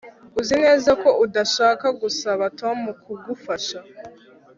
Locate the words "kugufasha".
3.03-3.79